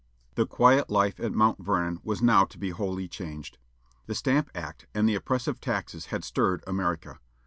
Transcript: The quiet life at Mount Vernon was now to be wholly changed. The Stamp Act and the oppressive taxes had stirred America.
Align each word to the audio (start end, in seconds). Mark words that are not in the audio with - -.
The 0.33 0.47
quiet 0.47 0.89
life 0.89 1.19
at 1.19 1.31
Mount 1.31 1.63
Vernon 1.63 1.99
was 2.03 2.23
now 2.23 2.43
to 2.45 2.57
be 2.57 2.71
wholly 2.71 3.07
changed. 3.07 3.59
The 4.07 4.15
Stamp 4.15 4.49
Act 4.55 4.87
and 4.95 5.07
the 5.07 5.13
oppressive 5.13 5.61
taxes 5.61 6.07
had 6.07 6.23
stirred 6.23 6.63
America. 6.65 7.19